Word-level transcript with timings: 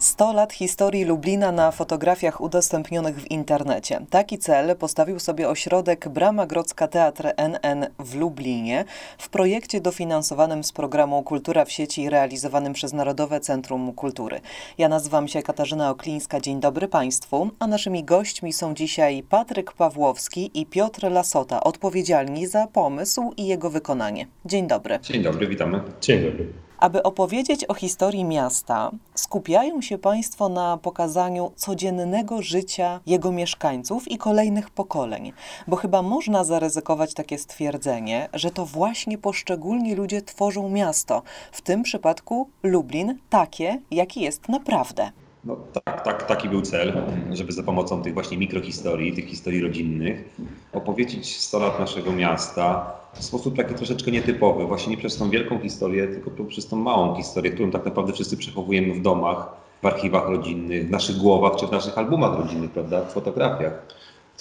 100 0.00 0.32
lat 0.32 0.52
historii 0.52 1.04
Lublina 1.04 1.52
na 1.52 1.70
fotografiach 1.70 2.40
udostępnionych 2.40 3.16
w 3.16 3.30
internecie. 3.30 4.00
Taki 4.10 4.38
cel 4.38 4.76
postawił 4.76 5.18
sobie 5.18 5.48
ośrodek 5.48 6.08
Brama 6.08 6.46
Grodzka 6.46 6.88
Teatr 6.88 7.32
NN 7.36 7.86
w 7.98 8.14
Lublinie 8.14 8.84
w 9.18 9.28
projekcie 9.28 9.80
dofinansowanym 9.80 10.64
z 10.64 10.72
programu 10.72 11.22
Kultura 11.22 11.64
w 11.64 11.72
sieci 11.72 12.10
realizowanym 12.10 12.72
przez 12.72 12.92
Narodowe 12.92 13.40
Centrum 13.40 13.92
Kultury. 13.92 14.40
Ja 14.78 14.88
nazywam 14.88 15.28
się 15.28 15.42
Katarzyna 15.42 15.90
Oklińska. 15.90 16.40
Dzień 16.40 16.60
dobry 16.60 16.88
Państwu, 16.88 17.50
a 17.58 17.66
naszymi 17.66 18.04
gośćmi 18.04 18.52
są 18.52 18.74
dzisiaj 18.74 19.22
Patryk 19.22 19.72
Pawłowski 19.72 20.50
i 20.54 20.66
Piotr 20.66 21.10
Lasota, 21.10 21.64
odpowiedzialni 21.64 22.46
za 22.46 22.66
pomysł 22.66 23.32
i 23.36 23.46
jego 23.46 23.70
wykonanie. 23.70 24.26
Dzień 24.44 24.66
dobry. 24.66 24.98
Dzień 25.02 25.22
dobry, 25.22 25.46
witamy. 25.46 25.80
Dzień 26.00 26.22
dobry. 26.22 26.69
Aby 26.80 27.02
opowiedzieć 27.02 27.64
o 27.64 27.74
historii 27.74 28.24
miasta, 28.24 28.90
skupiają 29.14 29.82
się 29.82 29.98
Państwo 29.98 30.48
na 30.48 30.76
pokazaniu 30.76 31.52
codziennego 31.56 32.42
życia 32.42 33.00
jego 33.06 33.32
mieszkańców 33.32 34.10
i 34.10 34.18
kolejnych 34.18 34.70
pokoleń, 34.70 35.32
bo 35.68 35.76
chyba 35.76 36.02
można 36.02 36.44
zaryzykować 36.44 37.14
takie 37.14 37.38
stwierdzenie, 37.38 38.28
że 38.32 38.50
to 38.50 38.66
właśnie 38.66 39.18
poszczególni 39.18 39.94
ludzie 39.94 40.22
tworzą 40.22 40.68
miasto, 40.68 41.22
w 41.52 41.60
tym 41.60 41.82
przypadku 41.82 42.48
Lublin 42.62 43.18
takie, 43.30 43.80
jaki 43.90 44.20
jest 44.20 44.48
naprawdę. 44.48 45.10
No 45.44 45.56
tak, 45.84 46.04
tak, 46.04 46.26
taki 46.26 46.48
był 46.48 46.62
cel, 46.62 47.02
żeby 47.32 47.52
za 47.52 47.62
pomocą 47.62 48.02
tych 48.02 48.14
właśnie 48.14 48.38
mikrohistorii, 48.38 49.12
tych 49.12 49.24
historii 49.24 49.60
rodzinnych, 49.60 50.24
opowiedzieć 50.72 51.36
100 51.36 51.58
lat 51.58 51.80
naszego 51.80 52.12
miasta 52.12 52.96
w 53.18 53.24
sposób 53.24 53.56
taki 53.56 53.74
troszeczkę 53.74 54.10
nietypowy, 54.10 54.66
właśnie 54.66 54.90
nie 54.90 54.96
przez 54.96 55.16
tą 55.16 55.30
wielką 55.30 55.58
historię, 55.58 56.08
tylko 56.08 56.44
przez 56.44 56.66
tą 56.66 56.76
małą 56.76 57.16
historię, 57.16 57.52
którą 57.52 57.70
tak 57.70 57.84
naprawdę 57.84 58.12
wszyscy 58.12 58.36
przechowujemy 58.36 58.94
w 58.94 59.02
domach, 59.02 59.48
w 59.82 59.86
archiwach 59.86 60.28
rodzinnych, 60.28 60.86
w 60.86 60.90
naszych 60.90 61.16
głowach 61.16 61.56
czy 61.56 61.66
w 61.66 61.72
naszych 61.72 61.98
albumach 61.98 62.38
rodzinnych, 62.38 62.70
prawda, 62.70 63.04
w 63.04 63.12
fotografiach. 63.12 63.82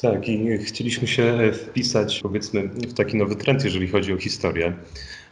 Tak, 0.02 0.30
i 0.30 0.58
chcieliśmy 0.58 1.08
się 1.08 1.52
wpisać, 1.54 2.20
powiedzmy, 2.23 2.68
w 2.68 2.94
taki 2.94 3.18
nowy 3.18 3.36
trend, 3.36 3.64
jeżeli 3.64 3.88
chodzi 3.88 4.14
o 4.14 4.18
historię, 4.18 4.73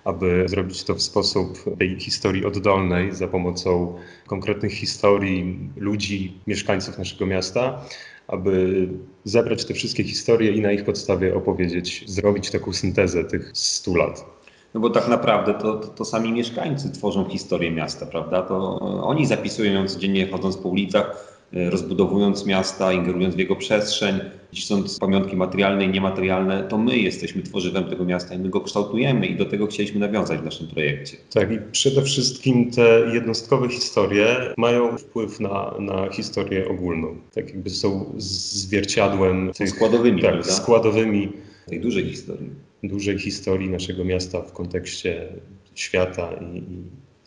aby 0.07 0.43
zrobić 0.47 0.83
to 0.83 0.95
w 0.95 1.01
sposób 1.01 1.77
tej 1.79 1.99
historii 1.99 2.45
oddolnej 2.45 3.15
za 3.15 3.27
pomocą 3.27 3.95
konkretnych 4.27 4.73
historii 4.73 5.59
ludzi, 5.77 6.33
mieszkańców 6.47 6.97
naszego 6.97 7.25
miasta, 7.25 7.81
aby 8.27 8.87
zebrać 9.23 9.65
te 9.65 9.73
wszystkie 9.73 10.03
historie 10.03 10.51
i 10.51 10.61
na 10.61 10.71
ich 10.71 10.85
podstawie 10.85 11.35
opowiedzieć, 11.35 12.03
zrobić 12.07 12.51
taką 12.51 12.73
syntezę 12.73 13.23
tych 13.23 13.51
100 13.53 13.95
lat. 13.95 14.25
No 14.73 14.79
bo 14.79 14.89
tak 14.89 15.07
naprawdę 15.07 15.53
to, 15.53 15.75
to, 15.75 15.87
to, 15.87 16.05
sami 16.05 16.31
mieszkańcy 16.31 16.91
tworzą 16.91 17.29
historię 17.29 17.71
miasta, 17.71 18.05
prawda? 18.05 18.41
To 18.41 18.79
oni 18.79 19.25
zapisują 19.25 19.73
ją 19.73 19.87
codziennie 19.87 20.27
chodząc 20.27 20.57
po 20.57 20.69
ulicach, 20.69 21.36
rozbudowując 21.53 22.45
miasta, 22.45 22.93
ingerując 22.93 23.35
w 23.35 23.39
jego 23.39 23.55
przestrzeń, 23.55 24.19
cisząc 24.51 24.99
pamiątki 24.99 25.35
materialne 25.35 25.85
i 25.85 25.89
niematerialne, 25.89 26.63
to 26.63 26.77
my 26.77 26.97
jesteśmy 26.97 27.43
tworzywem 27.43 27.83
tego 27.83 28.05
miasta 28.05 28.35
i 28.35 28.39
my 28.39 28.49
go 28.49 28.61
kształtujemy 28.61 29.27
i 29.27 29.35
do 29.35 29.45
tego 29.45 29.67
chcieliśmy 29.67 29.99
nawiązać 29.99 30.39
w 30.39 30.43
naszym 30.43 30.67
projekcie. 30.67 31.17
Tak 31.33 31.51
i 31.51 31.57
przede 31.71 32.01
wszystkim 32.01 32.71
te 32.71 33.01
jednostkowe 33.13 33.69
historie 33.69 34.53
mają 34.57 34.97
wpływ 34.97 35.39
na, 35.39 35.73
na 35.79 36.11
historię 36.11 36.69
ogólną. 36.69 37.15
Tak 37.33 37.49
jakby 37.49 37.69
są 37.69 38.13
zwierciadłem 38.17 39.51
tych, 39.53 39.69
składowymi, 39.69 40.21
tak, 40.21 40.45
składowymi 40.45 41.31
tej 41.67 41.79
dużej 41.79 42.09
historii. 42.09 42.49
Dużej 42.83 43.19
historii 43.19 43.69
naszego 43.69 44.05
miasta 44.05 44.41
w 44.41 44.53
kontekście 44.53 45.27
świata 45.75 46.29
i, 46.33 46.57
i 46.57 46.63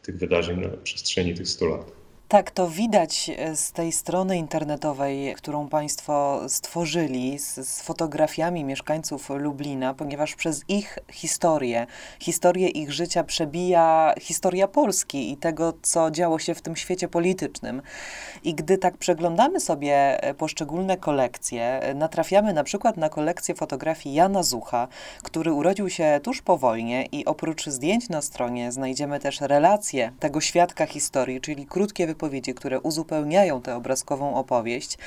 tych 0.02 0.18
wydarzeń 0.18 0.60
na 0.60 0.68
przestrzeni 0.68 1.34
tych 1.34 1.48
100 1.48 1.66
lat. 1.66 1.99
Tak, 2.30 2.50
to 2.50 2.68
widać 2.68 3.30
e, 3.36 3.56
z 3.56 3.72
tej 3.72 3.92
strony 3.92 4.36
internetowej, 4.36 5.34
którą 5.34 5.68
Państwo 5.68 6.40
stworzyli, 6.48 7.38
z, 7.38 7.54
z, 7.54 7.82
fotografiami 7.82 8.64
mieszkańców 8.64 9.30
Lublina, 9.30 9.94
ponieważ 9.94 10.34
przez 10.34 10.64
ich 10.68 10.98
historię, 11.12 11.86
historię 12.20 12.68
ich 12.68 12.92
życia 12.92 13.24
przebija 13.24 14.14
historia 14.20 14.68
Polski 14.68 15.32
i 15.32 15.36
tego, 15.36 15.72
co 15.82 16.10
działo 16.10 16.38
się 16.38 16.54
w 16.54 16.62
tym 16.62 16.76
świecie 16.76 17.08
politycznym. 17.08 17.82
I 18.44 18.54
gdy 18.54 18.78
tak 18.78 18.96
przeglądamy 18.96 19.60
sobie 19.60 20.22
e, 20.22 20.34
poszczególne 20.34 20.96
kolekcje, 20.96 21.80
e, 21.80 21.94
natrafiamy 21.94 22.52
na 22.52 22.64
przykład 22.64 22.96
na 22.96 23.08
kolekcję 23.08 23.54
fotografii 23.54 24.14
Jana 24.14 24.42
Zucha, 24.42 24.88
który 25.22 25.52
urodził 25.52 25.90
się 25.90 26.20
tuż 26.22 26.42
po 26.42 26.58
wojnie 26.58 27.06
i 27.12 27.24
oprócz 27.24 27.66
zdjęć 27.66 28.08
na 28.08 28.22
stronie 28.22 28.72
znajdziemy 28.72 29.20
też 29.20 29.40
relacje 29.40 30.12
tego 30.20 30.40
świadka 30.40 30.86
historii, 30.86 31.40
czyli 31.40 31.66
krótkie 31.66 32.06
wypowiedzi 32.06 32.19
wypowiedzi, 32.20 32.54
które 32.54 32.80
uzupełniają 32.80 33.62
tę 33.62 33.76
obrazkową 33.76 34.34
opowieść. 34.34 34.98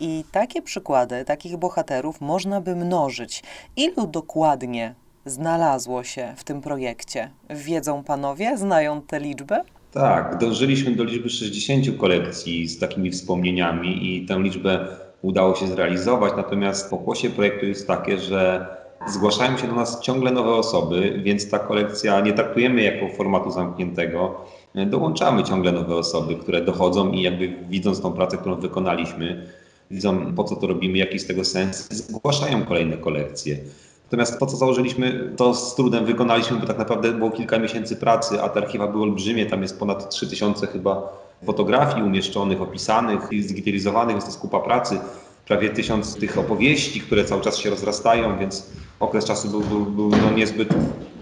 I 0.00 0.24
takie 0.32 0.62
przykłady, 0.62 1.24
takich 1.24 1.56
bohaterów 1.56 2.20
można 2.20 2.60
by 2.60 2.76
mnożyć. 2.76 3.42
Ilu 3.76 4.06
dokładnie 4.06 4.94
znalazło 5.24 6.04
się 6.04 6.34
w 6.36 6.44
tym 6.44 6.60
projekcie? 6.60 7.30
Wiedzą 7.50 8.04
panowie? 8.04 8.56
Znają 8.56 9.02
tę 9.02 9.20
liczbę? 9.20 9.64
Tak, 9.92 10.38
dążyliśmy 10.38 10.96
do 10.96 11.04
liczby 11.04 11.30
60 11.30 11.98
kolekcji 11.98 12.68
z 12.68 12.78
takimi 12.78 13.10
wspomnieniami 13.10 14.16
i 14.16 14.26
tę 14.26 14.38
liczbę 14.42 14.86
udało 15.22 15.54
się 15.54 15.66
zrealizować. 15.66 16.32
Natomiast 16.36 16.90
pokłosie 16.90 17.30
projektu 17.30 17.66
jest 17.66 17.86
takie, 17.86 18.18
że 18.18 18.66
zgłaszają 19.06 19.58
się 19.58 19.66
do 19.66 19.74
nas 19.74 20.00
ciągle 20.00 20.30
nowe 20.30 20.50
osoby, 20.50 21.20
więc 21.24 21.50
ta 21.50 21.58
kolekcja 21.58 22.20
nie 22.20 22.32
traktujemy 22.32 22.82
jako 22.82 23.08
formatu 23.16 23.50
zamkniętego 23.50 24.44
dołączamy 24.74 25.44
ciągle 25.44 25.72
nowe 25.72 25.96
osoby, 25.96 26.34
które 26.34 26.60
dochodzą 26.60 27.12
i 27.12 27.22
jakby 27.22 27.56
widząc 27.70 28.00
tą 28.00 28.12
pracę, 28.12 28.36
którą 28.36 28.54
wykonaliśmy, 28.54 29.46
widzą 29.90 30.34
po 30.34 30.44
co 30.44 30.56
to 30.56 30.66
robimy, 30.66 30.98
jaki 30.98 31.14
jest 31.14 31.28
tego 31.28 31.44
sens, 31.44 31.88
zgłaszają 31.90 32.64
kolejne 32.64 32.96
kolekcje. 32.96 33.58
Natomiast 34.04 34.38
to, 34.38 34.46
co 34.46 34.56
założyliśmy, 34.56 35.32
to 35.36 35.54
z 35.54 35.74
trudem 35.74 36.04
wykonaliśmy, 36.04 36.56
bo 36.56 36.66
tak 36.66 36.78
naprawdę 36.78 37.12
było 37.12 37.30
kilka 37.30 37.58
miesięcy 37.58 37.96
pracy, 37.96 38.42
a 38.42 38.48
te 38.48 38.60
archiwa 38.60 38.86
były 38.86 39.02
olbrzymie, 39.02 39.46
tam 39.46 39.62
jest 39.62 39.78
ponad 39.78 40.10
3000 40.10 40.66
chyba 40.66 41.18
fotografii 41.46 42.02
umieszczonych, 42.02 42.62
opisanych, 42.62 43.20
zdigitalizowanych, 43.42 44.14
jest 44.14 44.26
to 44.26 44.32
skupa 44.32 44.60
pracy, 44.60 44.98
prawie 45.46 45.70
tysiąc 45.70 46.16
tych 46.16 46.38
opowieści, 46.38 47.00
które 47.00 47.24
cały 47.24 47.42
czas 47.42 47.56
się 47.56 47.70
rozrastają, 47.70 48.38
więc 48.38 48.70
okres 49.00 49.24
czasu 49.24 49.48
był, 49.48 49.60
był, 49.60 49.84
był 49.84 50.10
no 50.10 50.30
niezbyt 50.36 50.68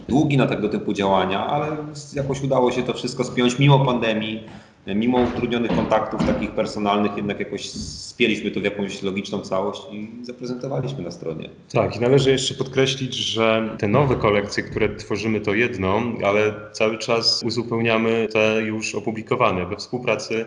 długi 0.09 0.37
na 0.37 0.47
tego 0.47 0.69
typu 0.69 0.93
działania, 0.93 1.47
ale 1.47 1.77
jakoś 2.15 2.43
udało 2.43 2.73
się 2.73 2.83
to 2.83 2.95
wszystko 2.95 3.25
spiąć 3.25 3.59
mimo 3.59 3.85
pandemii, 3.85 4.43
mimo 4.87 5.19
utrudnionych 5.19 5.73
kontaktów 5.73 6.25
takich 6.25 6.51
personalnych, 6.51 7.17
jednak 7.17 7.41
jakoś 7.41 7.71
spieliśmy 7.71 8.51
to 8.51 8.61
w 8.61 8.65
jakąś 8.65 9.03
logiczną 9.03 9.41
całość 9.41 9.83
i 9.93 10.11
zaprezentowaliśmy 10.23 11.03
na 11.03 11.11
stronie. 11.11 11.51
Tak, 11.73 11.97
i 11.97 12.01
należy 12.01 12.31
jeszcze 12.31 12.55
podkreślić, 12.55 13.15
że 13.15 13.77
te 13.79 13.89
nowe 13.89 14.17
kolekcje, 14.17 14.63
które 14.63 14.97
tworzymy, 14.97 15.41
to 15.41 15.55
jedno, 15.55 16.03
ale 16.25 16.55
cały 16.73 16.99
czas 16.99 17.43
uzupełniamy 17.43 18.29
te 18.33 18.63
już 18.63 18.95
opublikowane 18.95 19.67
we 19.67 19.77
współpracy 19.77 20.47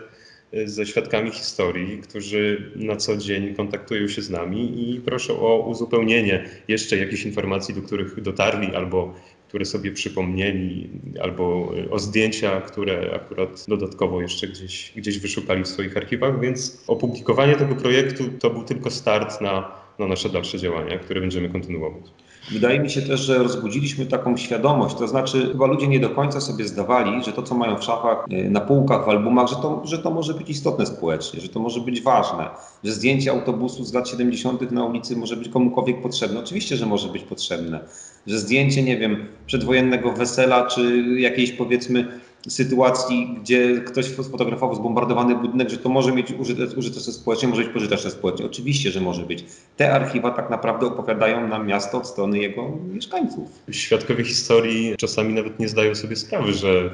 ze 0.66 0.86
świadkami 0.86 1.32
historii, 1.32 1.98
którzy 1.98 2.72
na 2.76 2.96
co 2.96 3.18
dzień 3.18 3.56
kontaktują 3.56 4.08
się 4.08 4.22
z 4.22 4.30
nami 4.30 4.92
i 4.92 5.02
proszą 5.02 5.40
o 5.40 5.60
uzupełnienie 5.60 6.50
jeszcze 6.68 6.98
jakichś 6.98 7.26
informacji, 7.26 7.76
do 7.76 7.82
których 7.82 8.22
dotarli 8.22 8.76
albo 8.76 9.14
które 9.50 9.66
sobie 9.66 9.92
przypomnieli, 9.92 10.90
albo 11.22 11.72
e, 11.88 11.92
o 11.92 12.00
zdjęcia, 12.00 12.62
które 12.62 13.12
akurat 13.16 13.66
dodatkowo 13.68 14.22
jeszcze 14.22 14.48
gdzieś, 14.48 14.94
gdzieś 14.96 15.20
wyszukali 15.20 15.64
w 15.64 15.68
swoich 15.68 15.98
archiwach, 15.98 16.40
więc 16.40 16.84
opublikowanie 16.88 17.56
tego 17.56 17.76
projektu 17.76 18.24
to 18.40 18.50
był 18.50 18.64
tylko 18.64 18.92
start 18.92 19.42
na, 19.42 19.72
na 20.00 20.08
nasze 20.08 20.30
dalsze 20.30 20.60
działania, 20.60 21.00
które 21.00 21.22
będziemy 21.22 21.50
kontynuować. 21.50 22.04
Wydaje 22.52 22.80
mi 22.80 22.90
się 22.90 23.02
też, 23.02 23.20
że 23.20 23.38
rozbudziliśmy 23.38 24.06
taką 24.06 24.38
świadomość, 24.38 24.96
to 24.96 25.08
znaczy 25.08 25.48
chyba 25.52 25.66
ludzie 25.66 25.88
nie 25.88 26.00
do 26.00 26.10
końca 26.10 26.42
sobie 26.42 26.68
zdawali, 26.68 27.24
że 27.24 27.34
to, 27.34 27.44
co 27.44 27.56
mają 27.56 27.78
w 27.78 27.84
szafach, 27.84 28.26
e, 28.32 28.50
na 28.50 28.62
półkach, 28.62 29.06
w 29.06 29.10
albumach, 29.10 29.48
że 29.48 29.56
to, 29.56 29.82
że 29.86 29.98
to 29.98 30.12
może 30.12 30.34
być 30.34 30.50
istotne 30.50 30.86
społecznie, 30.86 31.42
że 31.42 31.50
to 31.50 31.60
może 31.60 31.80
być 31.80 32.02
ważne, 32.02 32.50
że 32.84 32.92
zdjęcie 32.92 33.32
autobusu 33.32 33.84
z 33.84 33.94
lat 33.94 34.10
70. 34.10 34.72
na 34.72 34.86
ulicy 34.86 35.16
może 35.16 35.36
być 35.36 35.50
komukolwiek 35.50 36.02
potrzebne. 36.02 36.40
Oczywiście, 36.40 36.78
że 36.78 36.86
może 36.86 37.08
być 37.08 37.24
potrzebne. 37.24 37.80
Że 38.28 38.40
zdjęcie, 38.40 38.84
nie 38.84 38.98
wiem, 38.98 39.26
przedwojennego 39.46 40.12
wesela, 40.12 40.68
czy 40.68 41.04
jakiejś 41.18 41.52
powiedzmy 41.52 42.20
sytuacji, 42.48 43.38
gdzie 43.42 43.82
ktoś 43.82 44.06
sfotografował 44.06 44.76
zbombardowany 44.76 45.36
budynek, 45.36 45.70
że 45.70 45.78
to 45.78 45.90
może 45.90 46.12
mieć 46.12 46.32
użyteczne 46.78 47.14
społecznie, 47.14 47.48
może 47.48 47.64
być 47.64 47.74
pożyteczne 47.74 48.12
społecznie. 48.12 48.46
Oczywiście, 48.46 48.92
że 48.92 49.02
może 49.02 49.22
być. 49.22 49.46
Te 49.78 49.94
archiwa 49.94 50.32
tak 50.32 50.50
naprawdę 50.50 50.88
opowiadają 50.88 51.48
nam 51.48 51.68
miasto 51.68 51.98
od 51.98 52.08
strony 52.08 52.40
jego 52.40 52.78
mieszkańców. 52.94 53.50
Świadkowie 53.72 54.24
historii 54.24 54.96
czasami 54.98 55.34
nawet 55.34 55.60
nie 55.60 55.70
zdają 55.70 55.96
sobie 55.96 56.16
sprawy, 56.16 56.54
że 56.54 56.90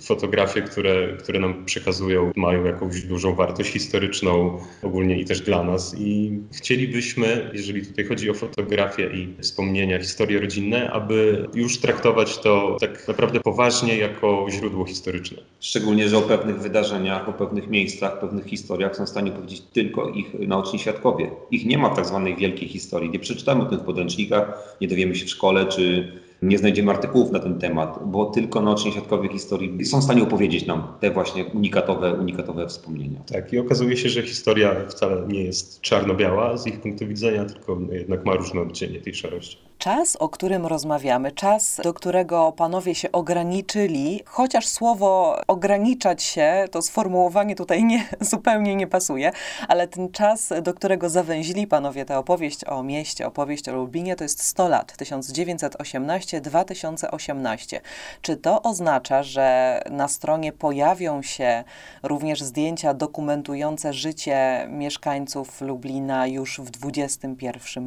fotografie, 0.00 0.62
które, 0.62 1.16
które 1.16 1.40
nam 1.40 1.64
przekazują, 1.64 2.32
mają 2.36 2.64
jakąś 2.64 3.02
dużą 3.02 3.34
wartość 3.34 3.70
historyczną 3.70 4.58
ogólnie 4.82 5.20
i 5.20 5.24
też 5.24 5.40
dla 5.40 5.62
nas. 5.62 5.96
I 5.98 6.38
chcielibyśmy, 6.52 7.50
jeżeli 7.52 7.86
tutaj 7.86 8.04
chodzi 8.04 8.30
o 8.30 8.34
fotografię 8.34 9.10
i 9.14 9.42
wspomnienia, 9.42 9.98
historie 9.98 10.40
rodzinne, 10.40 10.90
aby 10.90 11.48
już 11.54 11.78
traktować 11.78 12.38
to 12.38 12.76
tak 12.80 13.08
naprawdę 13.08 13.40
poważnie 13.40 13.96
jako 13.96 14.46
źródło 14.50 14.84
historyczne. 14.84 15.38
Szczególnie, 15.60 16.08
że 16.08 16.18
o 16.18 16.22
pewnych 16.22 16.60
wydarzeniach, 16.60 17.28
o 17.28 17.32
pewnych 17.32 17.68
miejscach, 17.68 18.20
pewnych 18.20 18.46
historiach 18.46 18.96
są 18.96 19.06
w 19.06 19.08
stanie 19.08 19.30
powiedzieć 19.30 19.60
tylko 19.60 20.08
ich 20.08 20.34
naoczni 20.34 20.78
świadkowie. 20.78 21.30
Ich 21.50 21.66
nie 21.66 21.78
ma 21.78 21.90
w 21.90 21.96
tak 21.96 22.06
zwanej 22.06 22.36
wielkiej 22.36 22.68
historii. 22.68 23.10
Nie 23.10 23.18
przeczytamy 23.18 23.62
o 23.62 23.66
tym 23.66 23.78
w 23.78 23.82
podręcznikach, 23.82 24.76
nie 24.80 24.88
dowiemy 24.88 25.14
się 25.14 25.26
w 25.26 25.30
szkole 25.30 25.66
czy 25.66 26.12
nie 26.42 26.58
znajdziemy 26.58 26.90
artykułów 26.90 27.30
na 27.30 27.38
ten 27.38 27.58
temat, 27.58 27.98
bo 28.06 28.24
tylko 28.24 28.60
naoczni 28.60 28.92
świadkowie 28.92 29.28
historii 29.28 29.84
są 29.84 30.00
w 30.00 30.04
stanie 30.04 30.22
opowiedzieć 30.22 30.66
nam 30.66 30.82
te 31.00 31.10
właśnie 31.10 31.44
unikatowe, 31.44 32.14
unikatowe 32.14 32.66
wspomnienia. 32.66 33.20
Tak, 33.32 33.52
i 33.52 33.58
okazuje 33.58 33.96
się, 33.96 34.08
że 34.08 34.22
historia 34.22 34.74
wcale 34.88 35.26
nie 35.28 35.44
jest 35.44 35.80
czarno-biała 35.80 36.56
z 36.56 36.66
ich 36.66 36.80
punktu 36.80 37.06
widzenia, 37.06 37.44
tylko 37.44 37.78
jednak 37.90 38.24
ma 38.24 38.34
różne 38.34 38.60
odcienie 38.60 39.00
tej 39.00 39.14
szarości. 39.14 39.67
Czas, 39.78 40.16
o 40.16 40.28
którym 40.28 40.66
rozmawiamy, 40.66 41.32
czas, 41.32 41.80
do 41.82 41.94
którego 41.94 42.52
panowie 42.52 42.94
się 42.94 43.12
ograniczyli, 43.12 44.22
chociaż 44.26 44.66
słowo 44.66 45.40
ograniczać 45.46 46.22
się, 46.22 46.64
to 46.70 46.82
sformułowanie 46.82 47.56
tutaj 47.56 47.84
nie, 47.84 48.08
zupełnie 48.20 48.76
nie 48.76 48.86
pasuje, 48.86 49.32
ale 49.68 49.88
ten 49.88 50.12
czas, 50.12 50.52
do 50.62 50.74
którego 50.74 51.10
zawęzili 51.10 51.66
panowie 51.66 52.04
tę 52.04 52.18
opowieść 52.18 52.64
o 52.64 52.82
mieście, 52.82 53.26
opowieść 53.26 53.68
o 53.68 53.72
Lublinie, 53.72 54.16
to 54.16 54.24
jest 54.24 54.42
100 54.42 54.68
lat, 54.68 54.92
1918-2018. 54.92 57.80
Czy 58.22 58.36
to 58.36 58.62
oznacza, 58.62 59.22
że 59.22 59.80
na 59.90 60.08
stronie 60.08 60.52
pojawią 60.52 61.22
się 61.22 61.64
również 62.02 62.42
zdjęcia 62.42 62.94
dokumentujące 62.94 63.92
życie 63.92 64.66
mieszkańców 64.70 65.60
Lublina 65.60 66.26
już 66.26 66.60
w 66.60 66.70
XXI 66.84 67.26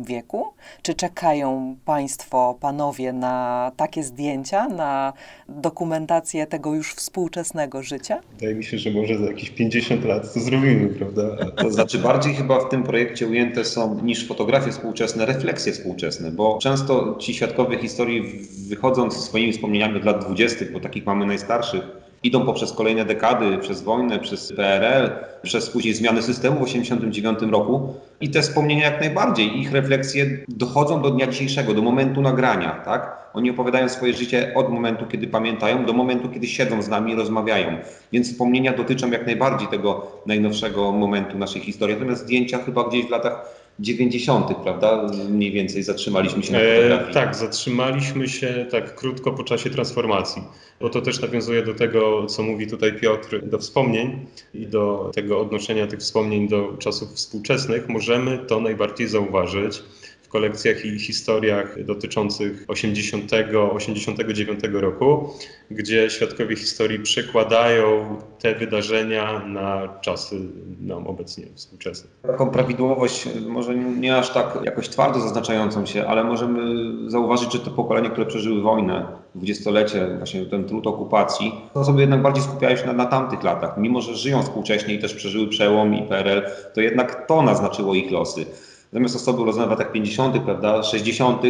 wieku? 0.03 0.53
Czy 0.81 0.93
czekają 0.93 1.75
Państwo, 1.85 2.57
panowie, 2.59 3.13
na 3.13 3.71
takie 3.77 4.03
zdjęcia, 4.03 4.67
na 4.67 5.13
dokumentację 5.49 6.47
tego 6.47 6.73
już 6.73 6.93
współczesnego 6.93 7.83
życia? 7.83 8.19
Wydaje 8.33 8.55
mi 8.55 8.63
się, 8.63 8.77
że 8.77 8.91
może 8.91 9.17
za 9.17 9.25
jakieś 9.25 9.49
50 9.49 10.05
lat 10.05 10.33
to 10.33 10.39
zrobimy, 10.39 10.87
prawda? 10.87 11.45
To 11.57 11.71
znaczy 11.71 11.97
bardziej 11.99 12.33
chyba 12.33 12.59
w 12.59 12.69
tym 12.69 12.83
projekcie 12.83 13.27
ujęte 13.27 13.65
są 13.65 14.01
niż 14.03 14.27
fotografie 14.27 14.71
współczesne, 14.71 15.25
refleksje 15.25 15.73
współczesne, 15.73 16.31
bo 16.31 16.59
często 16.61 17.15
ci 17.19 17.33
świadkowie 17.33 17.77
historii 17.77 18.47
wychodząc 18.69 19.17
swoimi 19.17 19.53
wspomnieniami 19.53 19.97
od 19.97 20.05
lat 20.05 20.25
20., 20.25 20.65
bo 20.73 20.79
takich 20.79 21.05
mamy 21.05 21.25
najstarszych, 21.25 22.00
idą 22.23 22.45
poprzez 22.45 22.73
kolejne 22.73 23.05
dekady, 23.05 23.57
przez 23.57 23.81
wojnę, 23.81 24.19
przez 24.19 24.53
PRL, 24.53 25.09
przez 25.43 25.69
później 25.69 25.93
zmiany 25.93 26.21
systemu 26.21 26.55
w 26.55 26.65
1989 26.65 27.51
roku 27.53 27.93
i 28.21 28.29
te 28.29 28.41
wspomnienia 28.41 28.91
jak 28.91 29.01
najbardziej, 29.01 29.59
ich 29.59 29.71
refleksje 29.71 30.25
dochodzą 30.47 31.01
do 31.01 31.11
dnia 31.11 31.27
dzisiejszego, 31.27 31.73
do 31.73 31.81
momentu 31.81 32.21
nagrania, 32.21 32.71
tak? 32.71 33.20
Oni 33.33 33.49
opowiadają 33.49 33.89
swoje 33.89 34.13
życie 34.13 34.51
od 34.55 34.69
momentu, 34.69 35.05
kiedy 35.05 35.27
pamiętają, 35.27 35.85
do 35.85 35.93
momentu, 35.93 36.29
kiedy 36.29 36.47
siedzą 36.47 36.81
z 36.81 36.89
nami 36.89 37.11
i 37.11 37.15
rozmawiają. 37.15 37.77
Więc 38.11 38.31
wspomnienia 38.31 38.73
dotyczą 38.73 39.11
jak 39.11 39.25
najbardziej 39.25 39.67
tego 39.67 40.07
najnowszego 40.25 40.91
momentu 40.91 41.37
naszej 41.37 41.61
historii. 41.61 41.95
Natomiast 41.95 42.21
zdjęcia 42.23 42.63
chyba 42.63 42.89
gdzieś 42.89 43.05
w 43.05 43.09
latach 43.09 43.61
90., 43.79 44.57
prawda? 44.63 45.07
Mniej 45.29 45.51
więcej 45.51 45.83
zatrzymaliśmy 45.83 46.43
się 46.43 46.53
na 46.53 46.59
e, 46.59 46.75
fotografii. 46.75 47.09
E, 47.09 47.13
tak, 47.13 47.35
zatrzymaliśmy 47.35 48.27
się 48.27 48.65
tak 48.71 48.95
krótko 48.95 49.31
po 49.31 49.43
czasie 49.43 49.69
transformacji, 49.69 50.41
bo 50.81 50.89
to 50.89 51.01
też 51.01 51.21
nawiązuje 51.21 51.65
do 51.65 51.73
tego, 51.73 52.25
co 52.25 52.43
mówi 52.43 52.67
tutaj 52.67 52.93
Piotr, 52.93 53.41
do 53.45 53.57
wspomnień 53.57 54.25
i 54.53 54.67
do 54.67 55.11
tego 55.15 55.39
odnoszenia 55.39 55.87
tych 55.87 55.99
wspomnień 55.99 56.47
do 56.47 56.73
czasów 56.79 57.09
współczesnych. 57.09 57.89
Możemy 57.89 58.37
to 58.37 58.59
najbardziej 58.59 59.07
zauważyć 59.07 59.83
kolekcjach 60.31 60.85
i 60.85 60.99
historiach 60.99 61.85
dotyczących 61.85 62.67
80-89 62.67 64.73
roku, 64.73 65.29
gdzie 65.71 66.09
świadkowie 66.09 66.55
historii 66.55 66.99
przekładają 66.99 68.17
te 68.39 68.55
wydarzenia 68.55 69.45
na 69.45 69.99
czasy 70.01 70.39
nam 70.81 71.07
obecnie 71.07 71.45
współczesne. 71.55 72.09
Taką 72.21 72.49
prawidłowość, 72.49 73.27
może 73.47 73.75
nie 73.75 74.17
aż 74.17 74.33
tak 74.33 74.59
jakoś 74.63 74.89
twardo 74.89 75.19
zaznaczającą 75.19 75.85
się, 75.85 76.07
ale 76.07 76.23
możemy 76.23 76.61
zauważyć, 77.09 77.53
że 77.53 77.59
to 77.59 77.71
pokolenie, 77.71 78.09
które 78.09 78.25
przeżyły 78.25 78.61
wojnę, 78.61 79.05
dwudziestolecie, 79.35 80.15
właśnie 80.17 80.45
ten 80.45 80.65
trud 80.65 80.87
okupacji, 80.87 81.51
to 81.73 81.79
osoby 81.79 82.01
jednak 82.01 82.21
bardziej 82.21 82.43
skupiają 82.43 82.75
się 82.75 82.85
na, 82.85 82.93
na 82.93 83.05
tamtych 83.05 83.43
latach. 83.43 83.77
Mimo, 83.77 84.01
że 84.01 84.15
żyją 84.15 84.43
współcześnie 84.43 84.93
i 84.93 84.99
też 84.99 85.13
przeżyły 85.13 85.47
przełom 85.47 85.95
i 85.95 86.03
PRL, 86.03 86.43
to 86.73 86.81
jednak 86.81 87.27
to 87.27 87.41
naznaczyło 87.41 87.95
ich 87.95 88.11
losy. 88.11 88.45
Natomiast 88.91 89.15
osoby 89.15 89.41
urodzone 89.41 89.67
w 89.67 89.69
latach 89.69 89.91
50., 89.91 90.39
prawda, 90.39 90.83
60., 90.83 91.41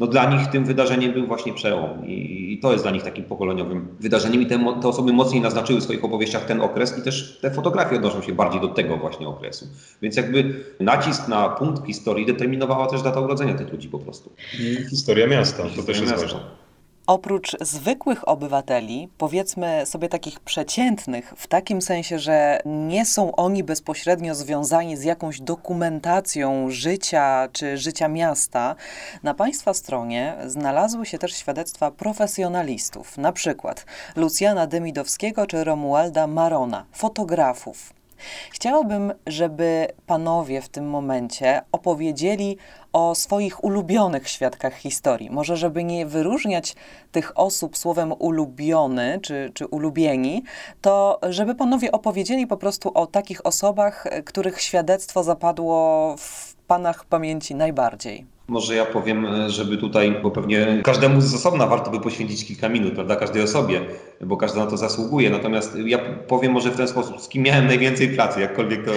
no 0.00 0.06
dla 0.06 0.30
nich 0.30 0.46
tym 0.46 0.64
wydarzeniem 0.64 1.12
był 1.12 1.26
właśnie 1.26 1.52
przełom 1.52 2.06
I, 2.06 2.52
i 2.52 2.58
to 2.58 2.72
jest 2.72 2.84
dla 2.84 2.90
nich 2.90 3.02
takim 3.02 3.24
pokoleniowym 3.24 3.88
wydarzeniem 4.00 4.42
i 4.42 4.46
te, 4.46 4.58
te, 4.82 4.88
osoby 4.88 5.12
mocniej 5.12 5.42
naznaczyły 5.42 5.80
w 5.80 5.82
swoich 5.82 6.04
opowieściach 6.04 6.44
ten 6.44 6.60
okres 6.60 6.98
i 6.98 7.02
też 7.02 7.38
te 7.42 7.50
fotografie 7.50 7.96
odnoszą 7.96 8.22
się 8.22 8.32
bardziej 8.32 8.60
do 8.60 8.68
tego 8.68 8.96
właśnie 8.96 9.28
okresu. 9.28 9.66
Więc 10.02 10.16
jakby 10.16 10.64
nacisk 10.80 11.28
na 11.28 11.48
punkt 11.48 11.86
historii 11.86 12.26
determinowała 12.26 12.86
też 12.86 13.02
data 13.02 13.20
urodzenia 13.20 13.54
tych 13.54 13.72
ludzi 13.72 13.88
po 13.88 13.98
prostu. 13.98 14.32
I 14.60 14.90
historia 14.90 15.26
miasta, 15.26 15.62
to 15.76 15.82
też 15.82 16.00
jest 16.00 16.14
ważne. 16.14 16.67
Oprócz 17.08 17.56
zwykłych 17.60 18.28
obywateli, 18.28 19.08
powiedzmy 19.18 19.86
sobie 19.86 20.08
takich 20.08 20.40
przeciętnych, 20.40 21.34
w 21.36 21.46
takim 21.46 21.82
sensie, 21.82 22.18
że 22.18 22.60
nie 22.66 23.06
są 23.06 23.36
oni 23.36 23.64
bezpośrednio 23.64 24.34
związani 24.34 24.96
z 24.96 25.04
jakąś 25.04 25.40
dokumentacją 25.40 26.70
życia 26.70 27.48
czy 27.52 27.78
życia 27.78 28.08
miasta, 28.08 28.74
na 29.22 29.34
Państwa 29.34 29.74
stronie 29.74 30.36
znalazły 30.46 31.06
się 31.06 31.18
też 31.18 31.36
świadectwa 31.36 31.90
profesjonalistów, 31.90 33.18
na 33.18 33.32
przykład 33.32 33.86
Lucjana 34.16 34.66
Demidowskiego 34.66 35.46
czy 35.46 35.64
Romualda 35.64 36.26
Marona, 36.26 36.84
fotografów. 36.92 37.98
Chciałabym, 38.50 39.12
żeby 39.26 39.88
panowie 40.06 40.62
w 40.62 40.68
tym 40.68 40.90
momencie 40.90 41.60
opowiedzieli 41.72 42.56
o 42.92 43.14
swoich 43.14 43.64
ulubionych 43.64 44.28
świadkach 44.28 44.74
historii. 44.74 45.30
Może, 45.30 45.56
żeby 45.56 45.84
nie 45.84 46.06
wyróżniać 46.06 46.76
tych 47.12 47.38
osób 47.38 47.76
słowem 47.76 48.12
ulubiony 48.18 49.18
czy, 49.22 49.50
czy 49.54 49.66
ulubieni, 49.66 50.42
to 50.80 51.18
żeby 51.22 51.54
panowie 51.54 51.92
opowiedzieli 51.92 52.46
po 52.46 52.56
prostu 52.56 52.90
o 52.94 53.06
takich 53.06 53.46
osobach, 53.46 54.06
których 54.24 54.60
świadectwo 54.60 55.22
zapadło 55.22 56.14
w 56.18 56.54
panach 56.54 57.04
pamięci 57.04 57.54
najbardziej. 57.54 58.37
Może 58.48 58.74
ja 58.74 58.84
powiem, 58.84 59.26
żeby 59.46 59.76
tutaj, 59.76 60.14
bo 60.22 60.30
pewnie 60.30 60.80
każdemu 60.84 61.20
z 61.20 61.34
osobna 61.34 61.66
warto 61.66 61.90
by 61.90 62.00
poświęcić 62.00 62.44
kilka 62.44 62.68
minut, 62.68 62.94
prawda, 62.94 63.16
każdej 63.16 63.42
osobie, 63.42 63.80
bo 64.20 64.36
każdy 64.36 64.58
na 64.58 64.66
to 64.66 64.76
zasługuje. 64.76 65.30
Natomiast 65.30 65.76
ja 65.84 65.98
powiem 66.28 66.52
może 66.52 66.70
w 66.70 66.76
ten 66.76 66.88
sposób, 66.88 67.20
z 67.20 67.28
kim 67.28 67.42
miałem 67.42 67.66
najwięcej 67.66 68.08
pracy, 68.08 68.40
jakkolwiek 68.40 68.84
to, 68.84 68.92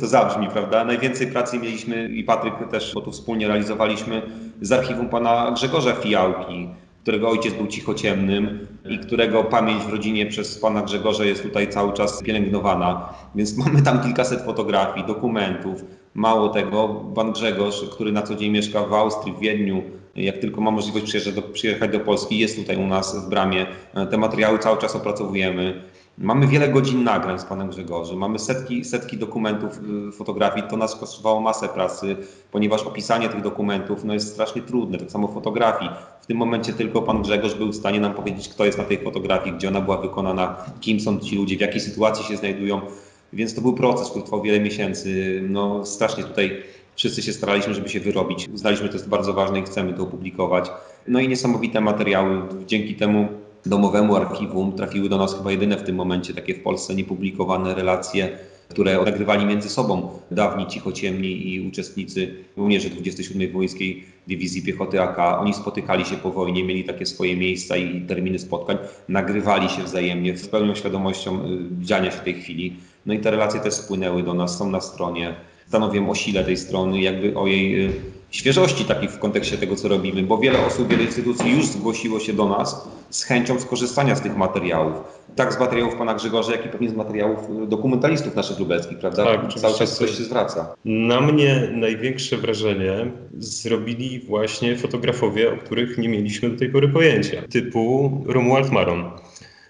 to 0.00 0.06
zabrzmi, 0.06 0.48
prawda. 0.48 0.84
Najwięcej 0.84 1.26
pracy 1.26 1.58
mieliśmy 1.58 2.08
i 2.08 2.24
Patryk 2.24 2.54
też, 2.70 2.94
bo 2.94 3.00
tu 3.00 3.12
wspólnie 3.12 3.48
realizowaliśmy 3.48 4.22
z 4.60 4.72
archiwum 4.72 5.08
pana 5.08 5.52
Grzegorza 5.54 5.92
Fijałki, 5.92 6.68
którego 7.02 7.30
ojciec 7.30 7.54
był 7.54 7.66
cichociemnym 7.66 8.66
i 8.90 8.98
którego 8.98 9.44
pamięć 9.44 9.82
w 9.82 9.92
rodzinie 9.92 10.26
przez 10.26 10.58
pana 10.58 10.82
Grzegorza 10.82 11.24
jest 11.24 11.42
tutaj 11.42 11.68
cały 11.68 11.92
czas 11.92 12.22
pielęgnowana. 12.22 13.08
Więc 13.34 13.56
mamy 13.56 13.82
tam 13.82 14.02
kilkaset 14.02 14.42
fotografii, 14.42 15.06
dokumentów, 15.06 15.84
Mało 16.14 16.48
tego, 16.48 16.88
pan 17.14 17.32
Grzegorz, 17.32 17.84
który 17.92 18.12
na 18.12 18.22
co 18.22 18.34
dzień 18.34 18.50
mieszka 18.50 18.84
w 18.84 18.94
Austrii, 18.94 19.34
w 19.34 19.38
Wiedniu, 19.38 19.82
jak 20.16 20.38
tylko 20.38 20.60
ma 20.60 20.70
możliwość 20.70 21.32
do, 21.34 21.42
przyjechać 21.42 21.90
do 21.90 22.00
Polski, 22.00 22.38
jest 22.38 22.56
tutaj 22.56 22.76
u 22.76 22.86
nas 22.86 23.26
w 23.26 23.28
bramie. 23.28 23.66
Te 24.10 24.18
materiały 24.18 24.58
cały 24.58 24.78
czas 24.78 24.96
opracowujemy. 24.96 25.82
Mamy 26.18 26.46
wiele 26.46 26.68
godzin 26.68 27.04
nagrań 27.04 27.38
z 27.38 27.44
panem 27.44 27.68
Grzegorzem, 27.68 28.18
mamy 28.18 28.38
setki, 28.38 28.84
setki 28.84 29.16
dokumentów, 29.16 29.80
y, 30.08 30.12
fotografii. 30.12 30.66
To 30.70 30.76
nas 30.76 30.96
kosztowało 30.96 31.40
masę 31.40 31.68
pracy, 31.68 32.16
ponieważ 32.52 32.82
opisanie 32.82 33.28
tych 33.28 33.42
dokumentów 33.42 34.04
no, 34.04 34.14
jest 34.14 34.32
strasznie 34.32 34.62
trudne, 34.62 34.98
tak 34.98 35.10
samo 35.10 35.28
fotografii. 35.28 35.90
W 36.22 36.26
tym 36.26 36.36
momencie 36.36 36.72
tylko 36.72 37.02
pan 37.02 37.22
Grzegorz 37.22 37.54
był 37.54 37.68
w 37.68 37.76
stanie 37.76 38.00
nam 38.00 38.14
powiedzieć, 38.14 38.48
kto 38.48 38.64
jest 38.64 38.78
na 38.78 38.84
tej 38.84 38.98
fotografii, 38.98 39.56
gdzie 39.56 39.68
ona 39.68 39.80
była 39.80 39.96
wykonana, 39.96 40.56
kim 40.80 41.00
są 41.00 41.18
ci 41.18 41.36
ludzie, 41.36 41.56
w 41.56 41.60
jakiej 41.60 41.80
sytuacji 41.80 42.24
się 42.24 42.36
znajdują. 42.36 42.80
Więc 43.32 43.54
to 43.54 43.60
był 43.60 43.72
proces, 43.74 44.10
który 44.10 44.24
trwał 44.24 44.42
wiele 44.42 44.60
miesięcy. 44.60 45.40
No 45.48 45.86
strasznie 45.86 46.24
tutaj 46.24 46.62
wszyscy 46.96 47.22
się 47.22 47.32
staraliśmy, 47.32 47.74
żeby 47.74 47.88
się 47.88 48.00
wyrobić. 48.00 48.48
Uznaliśmy, 48.54 48.86
że 48.86 48.92
to 48.92 48.98
jest 48.98 49.08
bardzo 49.08 49.32
ważne 49.32 49.60
i 49.60 49.62
chcemy 49.62 49.94
to 49.94 50.02
opublikować. 50.02 50.70
No 51.08 51.20
i 51.20 51.28
niesamowite 51.28 51.80
materiały. 51.80 52.42
Dzięki 52.66 52.94
temu 52.94 53.28
domowemu 53.66 54.16
archiwum 54.16 54.72
trafiły 54.72 55.08
do 55.08 55.18
nas 55.18 55.36
chyba 55.36 55.50
jedyne 55.50 55.76
w 55.76 55.82
tym 55.82 55.96
momencie 55.96 56.34
takie 56.34 56.54
w 56.54 56.62
Polsce 56.62 56.94
niepublikowane 56.94 57.74
relacje 57.74 58.38
które 58.70 59.04
nagrywali 59.04 59.46
między 59.46 59.68
sobą 59.68 60.18
dawni 60.30 60.66
cichociemni 60.66 61.54
i 61.54 61.68
uczestnicy 61.68 62.34
żołnierze 62.56 62.90
27. 62.90 63.52
Wołyńskiej 63.52 64.04
Dywizji 64.28 64.62
Piechoty 64.62 65.02
AK. 65.02 65.40
Oni 65.40 65.54
spotykali 65.54 66.04
się 66.04 66.16
po 66.16 66.30
wojnie, 66.30 66.64
mieli 66.64 66.84
takie 66.84 67.06
swoje 67.06 67.36
miejsca 67.36 67.76
i 67.76 68.00
terminy 68.00 68.38
spotkań, 68.38 68.78
nagrywali 69.08 69.68
się 69.68 69.82
wzajemnie 69.82 70.38
z 70.38 70.48
pełną 70.48 70.74
świadomością 70.74 71.44
y, 71.44 71.58
dziania 71.80 72.10
się 72.10 72.18
tej 72.18 72.34
chwili. 72.34 72.76
No 73.06 73.14
i 73.14 73.18
te 73.18 73.30
relacje 73.30 73.60
też 73.60 73.74
spłynęły 73.74 74.22
do 74.22 74.34
nas, 74.34 74.58
są 74.58 74.70
na 74.70 74.80
stronie, 74.80 75.34
stanowią 75.68 76.10
o 76.10 76.14
sile 76.14 76.44
tej 76.44 76.56
strony, 76.56 77.00
jakby 77.00 77.38
o 77.38 77.46
jej 77.46 77.86
y, 77.86 77.92
świeżości 78.30 78.84
takich 78.84 79.10
w 79.10 79.18
kontekście 79.18 79.58
tego, 79.58 79.76
co 79.76 79.88
robimy, 79.88 80.22
bo 80.22 80.38
wiele 80.38 80.66
osób, 80.66 80.88
wiele 80.88 81.04
instytucji 81.04 81.50
już 81.50 81.66
zgłosiło 81.66 82.20
się 82.20 82.32
do 82.32 82.48
nas 82.48 82.88
z 83.10 83.24
chęcią 83.24 83.60
skorzystania 83.60 84.16
z 84.16 84.20
tych 84.20 84.36
materiałów. 84.36 84.94
Tak 85.36 85.52
z 85.52 85.60
materiałów 85.60 85.94
pana 85.96 86.14
Grzegorza, 86.14 86.52
jak 86.52 86.66
i 86.66 86.68
pewnie 86.68 86.90
z 86.90 86.94
materiałów 86.94 87.38
y, 87.64 87.66
dokumentalistów 87.66 88.34
naszych 88.34 88.58
lubelskich, 88.58 88.98
prawda? 88.98 89.24
Tak, 89.24 89.54
Cały 89.54 89.74
czas 89.74 89.96
coś 89.98 90.10
się 90.18 90.24
zwraca. 90.24 90.74
Na 90.84 91.20
mnie 91.20 91.68
największe 91.72 92.36
wrażenie 92.36 93.10
zrobili 93.38 94.20
właśnie 94.20 94.76
fotografowie, 94.76 95.52
o 95.52 95.56
których 95.56 95.98
nie 95.98 96.08
mieliśmy 96.08 96.50
do 96.50 96.58
tej 96.58 96.70
pory 96.70 96.88
pojęcia, 96.88 97.42
typu 97.50 98.10
Romuald 98.26 98.70
Maron. 98.72 99.10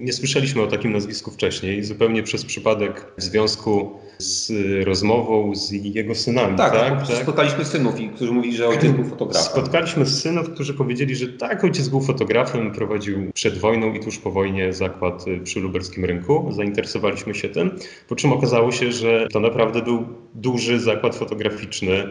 Nie 0.00 0.12
słyszeliśmy 0.12 0.62
o 0.62 0.66
takim 0.66 0.92
nazwisku 0.92 1.30
wcześniej, 1.30 1.85
zupełnie 1.85 2.23
przez 2.23 2.45
przypadek 2.45 3.12
w 3.19 3.23
związku 3.23 3.99
z 4.19 4.52
rozmową 4.87 5.54
z 5.54 5.71
jego 5.71 6.14
synami. 6.14 6.57
Tak, 6.57 6.73
tak, 6.73 7.09
tak? 7.09 7.16
spotkaliśmy 7.16 7.64
synów, 7.64 7.95
którzy 8.14 8.33
mówili, 8.33 8.57
że 8.57 8.69
ojciec 8.69 8.92
był 8.92 9.04
fotografem. 9.04 9.50
Spotkaliśmy 9.52 10.07
synów, 10.07 10.50
którzy 10.50 10.75
powiedzieli, 10.75 11.16
że 11.16 11.28
tak, 11.28 11.64
ojciec 11.64 11.88
był 11.88 12.00
fotografem, 12.00 12.73
prowadził 12.73 13.33
przed 13.35 13.59
wojną 13.59 13.92
i 13.95 14.00
tuż 14.00 14.19
po 14.19 14.30
wojnie 14.30 14.73
zakład 14.73 15.25
przy 15.45 15.61
lubelskim 15.61 16.04
rynku. 16.04 16.52
Zainteresowaliśmy 16.52 17.35
się 17.35 17.49
tym, 17.49 17.78
po 18.09 18.16
czym 18.16 18.33
okazało 18.33 18.73
się, 18.73 18.92
że 18.92 19.28
to 19.33 19.40
naprawdę 19.40 19.83
był 19.83 20.04
duży 20.35 20.80
zakład 20.80 21.16
fotograficzny 21.16 22.04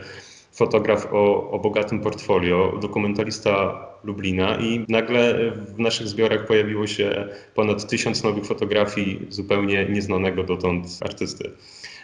fotograf 0.51 1.07
o, 1.11 1.51
o 1.51 1.59
bogatym 1.59 1.99
portfolio, 1.99 2.77
dokumentalista 2.81 3.85
Lublina 4.03 4.57
i 4.59 4.85
nagle 4.89 5.51
w 5.75 5.79
naszych 5.79 6.07
zbiorach 6.07 6.47
pojawiło 6.47 6.87
się 6.87 7.27
ponad 7.55 7.89
tysiąc 7.89 8.23
nowych 8.23 8.45
fotografii 8.45 9.27
zupełnie 9.29 9.85
nieznanego 9.89 10.43
dotąd 10.43 10.87
artysty. 11.01 11.51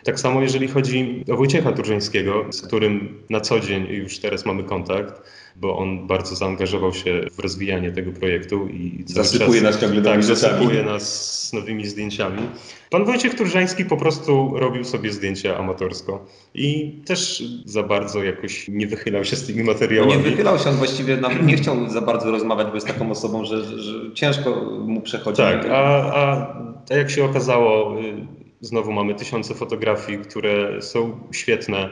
Tak 0.04 0.20
samo 0.20 0.42
jeżeli 0.42 0.68
chodzi 0.68 1.24
o 1.32 1.36
Wojciecha 1.36 1.72
Turzyńskiego, 1.72 2.46
z 2.50 2.62
którym 2.62 3.22
na 3.30 3.42
co 3.42 3.60
dzień 3.60 3.88
już 3.88 4.20
teraz 4.20 4.46
mamy 4.46 4.64
kontakt, 4.64 5.22
bo 5.56 5.78
on 5.78 6.08
bardzo 6.08 6.36
zaangażował 6.36 6.94
się 6.94 7.22
w 7.32 7.40
rozwijanie 7.40 7.92
tego 7.92 8.12
projektu 8.12 8.68
i 8.68 9.04
zasypuje 9.06 9.62
czas, 9.62 9.72
nas 9.72 9.82
ciągle 9.82 10.02
tak, 10.02 10.24
zasypuje 10.24 10.84
nas 10.84 11.36
z 11.48 11.54
nowymi 11.54 11.86
zdjęciami. 11.86 12.42
Pan 12.90 13.06
Wojciech 13.06 13.36
Turżański 13.36 13.86
po 13.86 13.98
prostu 13.98 14.52
robił 14.56 14.84
sobie 14.84 15.12
zdjęcia 15.12 15.58
amatorsko 15.58 16.26
i 16.54 17.00
też 17.06 17.44
za 17.66 17.84
bardzo 17.84 18.24
jakoś 18.24 18.68
nie 18.68 18.88
wychylał 18.88 19.26
się 19.26 19.36
z 19.36 19.48
tymi 19.48 19.64
materiałami. 19.64 20.14
No 20.14 20.18
nie 20.18 20.30
wychylał 20.30 20.60
się, 20.60 20.70
on 20.70 20.76
właściwie 20.76 21.18
nawet 21.18 21.46
nie 21.46 21.58
chciał 21.58 21.90
za 21.90 22.02
bardzo 22.02 22.32
rozmawiać, 22.32 22.68
bo 22.68 22.76
jest 22.76 22.88
taką 22.88 23.12
osobą, 23.12 23.46
że, 23.46 23.64
że, 23.64 24.14
ciężko 24.14 24.56
mu 24.88 25.02
przechodzić. 25.02 25.38
Tak, 25.38 25.66
a, 25.66 26.14
a, 26.14 26.56
a 26.90 26.96
jak 26.96 27.10
się 27.10 27.26
okazało, 27.26 28.02
y, 28.02 28.28
znowu 28.62 28.92
mamy 28.92 29.16
tysiące 29.16 29.54
fotografii, 29.54 30.18
które 30.18 30.82
są 30.82 31.20
świetne 31.32 31.90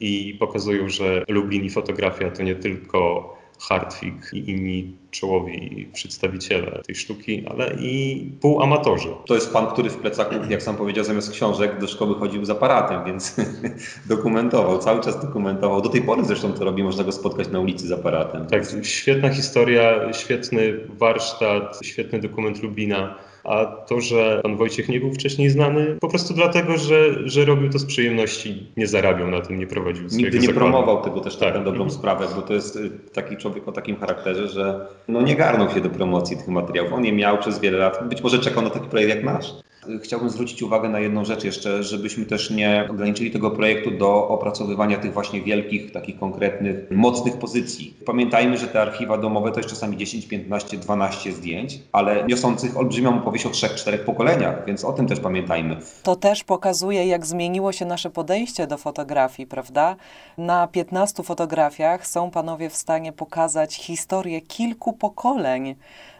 i 0.00 0.36
pokazują, 0.40 0.88
że 0.88 1.24
Lublin 1.28 1.64
i 1.64 1.70
fotografia 1.70 2.30
to 2.30 2.42
nie 2.42 2.54
tylko 2.54 3.34
Hartwig 3.60 4.30
i 4.32 4.50
inni 4.50 4.96
czołowi 5.10 5.88
przedstawiciele 5.92 6.82
tej 6.86 6.94
sztuki, 6.94 7.44
ale 7.50 7.76
i 7.80 8.24
półamatorzy. 8.40 9.08
To 9.26 9.34
jest 9.34 9.52
pan, 9.52 9.66
który 9.66 9.90
w 9.90 9.96
plecaku, 9.96 10.34
jak 10.48 10.62
sam 10.62 10.76
powiedział, 10.76 11.04
zamiast 11.04 11.30
książek 11.30 11.80
do 11.80 11.86
szkoły 11.86 12.14
chodził 12.14 12.44
z 12.44 12.50
aparatem, 12.50 13.04
więc 13.04 13.36
dokumentował, 14.06 14.78
cały 14.78 15.00
czas 15.00 15.20
dokumentował. 15.20 15.82
Do 15.82 15.88
tej 15.88 16.02
pory 16.02 16.24
zresztą 16.24 16.52
to 16.52 16.64
robi, 16.64 16.82
można 16.82 17.04
go 17.04 17.12
spotkać 17.12 17.48
na 17.48 17.60
ulicy 17.60 17.86
z 17.86 17.92
aparatem. 17.92 18.46
Tak, 18.46 18.62
świetna 18.82 19.28
historia, 19.28 20.12
świetny 20.12 20.80
warsztat, 20.88 21.78
świetny 21.82 22.20
dokument 22.20 22.62
Lublina 22.62 23.18
a 23.44 23.66
to, 23.66 24.00
że 24.00 24.40
pan 24.42 24.56
Wojciech 24.56 24.88
nie 24.88 25.00
był 25.00 25.12
wcześniej 25.12 25.50
znany, 25.50 25.96
po 26.00 26.08
prostu 26.08 26.34
dlatego, 26.34 26.78
że, 26.78 27.28
że 27.28 27.44
robił 27.44 27.70
to 27.70 27.78
z 27.78 27.84
przyjemności, 27.84 28.72
nie 28.76 28.86
zarabiał 28.86 29.30
na 29.30 29.40
tym, 29.40 29.58
nie 29.58 29.66
prowadził 29.66 30.04
Nigdy 30.04 30.38
nie 30.38 30.46
zakładu. 30.46 30.60
promował 30.60 31.02
tego 31.02 31.20
też 31.20 31.36
tak 31.36 31.54
na 31.54 31.60
dobrą 31.60 31.90
sprawę, 31.90 32.26
bo 32.36 32.42
to 32.42 32.54
jest 32.54 32.76
y, 32.76 32.90
taki 33.12 33.36
człowiek 33.36 33.68
o 33.68 33.72
takim 33.72 33.96
charakterze, 33.96 34.48
że 34.48 34.86
no 35.08 35.22
nie 35.22 35.36
garnął 35.36 35.70
się 35.70 35.80
do 35.80 35.90
promocji 35.90 36.36
tych 36.36 36.48
materiałów. 36.48 36.92
On 36.92 37.04
je 37.04 37.12
miał 37.12 37.38
przez 37.38 37.58
wiele 37.58 37.78
lat, 37.78 38.08
być 38.08 38.22
może 38.22 38.38
czekał 38.38 38.62
na 38.62 38.70
taki 38.70 38.88
projekt 38.88 39.14
jak 39.14 39.24
nasz. 39.24 39.52
Chciałbym 40.02 40.30
zwrócić 40.30 40.62
uwagę 40.62 40.88
na 40.88 41.00
jedną 41.00 41.24
rzecz 41.24 41.44
jeszcze, 41.44 41.82
żebyśmy 41.82 42.26
też 42.26 42.50
nie 42.50 42.86
ograniczyli 42.90 43.30
tego 43.30 43.50
projektu 43.50 43.90
do 43.90 44.28
opracowywania 44.28 44.98
tych 44.98 45.12
właśnie 45.12 45.42
wielkich, 45.42 45.92
takich 45.92 46.18
konkretnych, 46.18 46.90
mocnych 46.90 47.38
pozycji. 47.38 47.94
Pamiętajmy, 48.06 48.56
że 48.56 48.66
te 48.66 48.82
archiwa 48.82 49.18
domowe 49.18 49.52
to 49.52 49.58
jest 49.58 49.70
czasami 49.70 49.96
10, 49.96 50.26
15, 50.26 50.76
12 50.76 51.32
zdjęć, 51.32 51.78
ale 51.92 52.24
niosących 52.24 52.76
olbrzymią 52.76 53.18
opowieść 53.18 53.46
o 53.46 53.50
trzech, 53.50 53.74
czterech 53.74 54.04
pokoleniach, 54.04 54.66
więc 54.66 54.84
o 54.84 54.92
tym 54.92 55.06
też 55.06 55.20
pamiętajmy. 55.20 55.76
To 56.02 56.16
też 56.16 56.44
pokazuje, 56.44 57.06
jak 57.06 57.26
zmieniło 57.26 57.72
się 57.72 57.84
nasze 57.84 58.10
podejście 58.10 58.66
do 58.66 58.78
fotografii, 58.78 59.46
prawda? 59.46 59.96
Na 60.38 60.66
15 60.66 61.22
fotografiach 61.22 62.06
są 62.06 62.30
panowie 62.30 62.70
w 62.70 62.76
stanie 62.76 63.12
pokazać 63.12 63.74
historię 63.74 64.40
kilku 64.40 64.92
pokoleń 64.92 65.74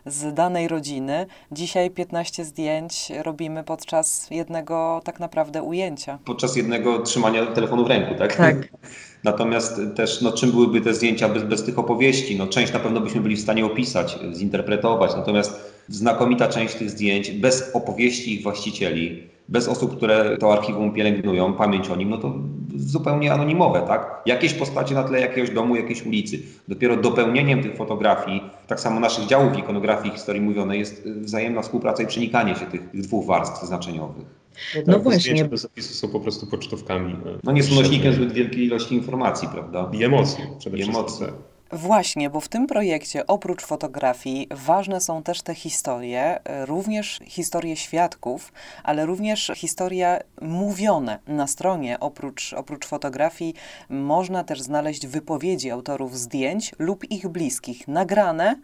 z 0.07 0.35
danej 0.35 0.69
rodziny. 0.69 1.27
Dzisiaj 1.53 1.91
15 1.91 2.45
zdjęć 2.45 3.13
robimy 3.23 3.65
podczas 3.65 4.27
jednego 4.31 5.01
tak 5.05 5.21
naprawdę 5.21 5.63
ujęcia. 5.63 6.19
Podczas 6.25 6.57
jednego 6.57 6.99
trzymania 6.99 7.47
telefonu 7.47 7.85
w 7.85 7.89
ręku, 7.89 8.15
tak? 8.15 8.37
Tak. 8.37 8.57
Natomiast 9.25 9.81
też, 9.97 10.21
no, 10.21 10.33
czym 10.33 10.51
byłyby 10.51 10.81
te 10.81 10.95
zdjęcia 10.95 11.29
bez, 11.29 11.43
bez 11.43 11.65
tych 11.65 11.79
opowieści? 11.79 12.39
No, 12.39 12.47
część 12.47 12.73
na 12.73 12.81
pewno 12.81 13.01
byśmy 13.01 13.21
byli 13.21 13.37
w 13.37 13.41
stanie 13.41 13.67
opisać, 13.67 14.19
zinterpretować, 14.33 15.17
natomiast 15.17 15.74
znakomita 15.89 16.49
część 16.49 16.75
tych 16.75 16.91
zdjęć 16.91 17.31
bez 17.31 17.71
opowieści 17.75 18.35
ich 18.35 18.43
właścicieli, 18.43 19.23
bez 19.49 19.69
osób, 19.69 19.97
które 19.97 20.37
to 20.39 20.53
archiwum 20.53 20.93
pielęgnują, 20.93 21.53
pamięć 21.53 21.89
o 21.89 21.97
nim, 21.97 22.11
no 22.11 22.19
to 22.19 22.35
zupełnie 22.77 23.33
anonimowe, 23.33 23.83
tak? 23.89 24.23
Jakieś 24.27 24.55
postacie 24.55 24.95
na 24.95 25.03
tle 25.05 25.21
jakiegoś 25.21 25.51
domu, 25.51 25.77
jakiejś 25.77 26.07
ulicy. 26.07 26.39
Dopiero 26.69 26.97
dopełnieniem 26.97 27.63
tych 27.63 27.77
fotografii, 27.77 28.43
tak 28.67 28.81
samo 28.81 29.01
naszych 29.01 29.27
działów 29.27 29.59
ikonografii 29.59 30.09
i 30.15 30.17
historii 30.17 30.43
mówionej 30.43 30.79
jest 30.79 31.09
wzajemna 31.09 31.63
współpraca 31.63 32.03
i 32.03 32.07
przenikanie 32.07 32.55
się 32.57 32.67
tych, 32.67 32.91
tych 32.91 33.01
dwóch 33.01 33.27
warstw 33.27 33.67
znaczeniowych. 33.67 34.25
No, 34.75 34.81
tak, 34.83 34.87
No 34.87 34.99
właśnie. 34.99 35.45
Bez 35.45 35.65
opisu 35.65 35.95
są 35.95 36.09
po 36.09 36.21
prostu 36.21 36.47
pocztówkami. 36.47 37.17
No 37.45 37.53
nie 37.53 37.63
są 37.63 37.75
nośnikiem 37.75 38.13
zbyt 38.15 38.33
wielkiej 38.33 38.65
ilości 38.67 38.95
informacji, 38.95 39.49
prawda? 39.53 39.91
I 39.93 40.05
emocji 40.05 40.45
przede 40.59 40.77
I 40.77 40.81
wszystkim. 40.83 41.01
emocji. 41.01 41.27
Właśnie, 41.75 42.31
bo 42.31 42.41
w 42.41 42.49
tym 42.49 42.67
projekcie 42.67 43.27
oprócz 43.27 43.63
fotografii 43.63 44.49
ważne 44.51 45.01
są 45.01 45.23
też 45.23 45.43
te 45.43 45.55
historie, 45.55 46.45
e, 46.45 46.67
również 46.67 47.21
historie 47.27 47.77
świadków, 47.77 48.53
ale 48.85 49.07
również 49.07 49.53
historie 49.55 50.21
mówione 50.43 51.19
na 51.27 51.47
stronie. 51.47 52.01
Oprócz, 52.01 52.53
oprócz 52.53 52.87
fotografii 52.87 53.55
można 53.91 54.45
też 54.45 54.63
znaleźć 54.63 55.07
wypowiedzi 55.07 55.71
autorów 55.71 56.19
zdjęć 56.19 56.73
lub 56.79 57.11
ich 57.11 57.29
bliskich, 57.29 57.89
nagrane 57.89 58.57